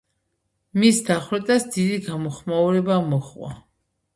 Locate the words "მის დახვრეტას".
0.83-1.67